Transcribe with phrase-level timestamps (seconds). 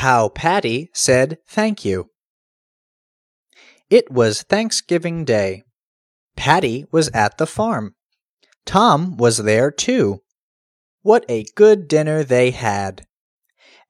[0.00, 2.10] How Patty Said Thank You.
[3.88, 5.62] It was Thanksgiving Day.
[6.36, 7.94] Patty was at the farm.
[8.66, 10.20] Tom was there too.
[11.00, 13.06] What a good dinner they had!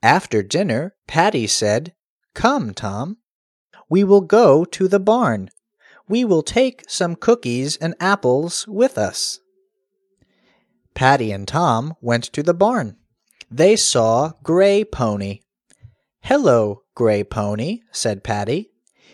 [0.01, 1.93] After dinner, Patty said,
[2.35, 3.17] Come, Tom.
[3.91, 5.49] We will go to the barn.
[6.09, 9.41] We will take some cookies and apples with us.
[10.95, 12.97] Patty and Tom went to the barn.
[13.51, 15.41] They saw Gray Pony.
[16.27, 18.73] Hello, Gray Pony, said Patty.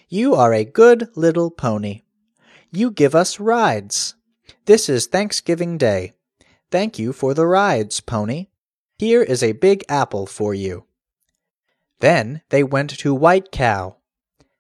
[0.09, 2.05] You are a good little pony.
[2.71, 4.15] You give us rides.
[4.65, 6.15] This is Thanksgiving Day.
[6.71, 8.47] Thank you for the rides, Pony.
[8.97, 10.87] Here is a big apple for you.
[12.01, 13.99] Then they went to White Cow.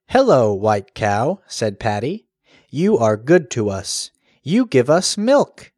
[0.09, 2.27] Hello, White Cow, said Patty.
[2.69, 4.11] You are good to us.
[4.43, 5.73] You give us milk.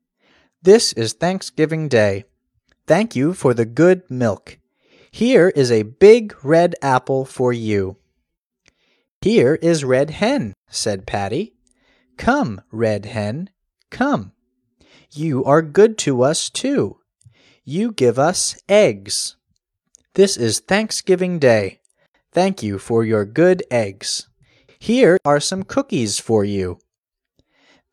[0.61, 2.25] This is Thanksgiving Day.
[2.85, 4.59] Thank you for the good milk.
[5.15, 7.99] Here is a big red apple for you.
[9.21, 11.55] Here is Red Hen, said Patty.
[12.17, 13.51] Come, Red Hen,
[13.93, 14.33] come.
[15.13, 16.99] You are good to us too.
[17.65, 19.37] You give us eggs.
[20.15, 21.79] This is Thanksgiving Day.
[22.33, 24.27] Thank you for your good eggs.
[24.81, 26.81] Here are some cookies for you.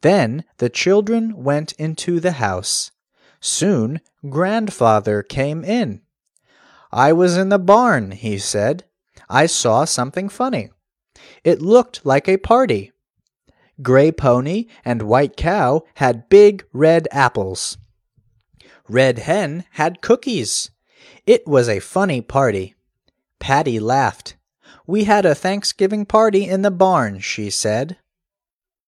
[0.01, 2.89] Then the children went into the house.
[3.39, 6.01] Soon grandfather came in.
[6.91, 8.83] I was in the barn, he said.
[9.29, 10.69] I saw something funny.
[11.43, 12.91] It looked like a party.
[13.81, 17.77] Gray Pony and White Cow had big red apples.
[18.87, 20.71] Red Hen had cookies.
[21.25, 22.75] It was a funny party.
[23.39, 24.35] Patty laughed.
[24.85, 27.97] We had a Thanksgiving party in the barn, she said.